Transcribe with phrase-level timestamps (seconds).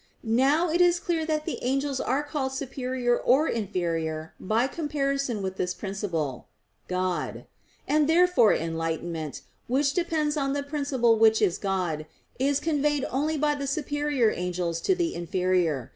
[0.23, 5.57] Now it is clear that the angels are called superior or inferior by comparison with
[5.57, 6.47] this principle,
[6.87, 7.45] God;
[7.87, 12.07] and therefore enlightenment, which depends on the principle which is God,
[12.39, 15.87] is conveyed only by the superior angels to the inferior.